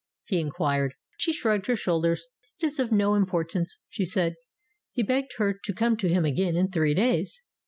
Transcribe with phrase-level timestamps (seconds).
[0.25, 0.95] he inquired.
[1.19, 2.25] She shrugged her shoulders.
[2.59, 4.33] "It is of no impor tance," she said.
[4.91, 7.43] He begged her to come to him again in three days.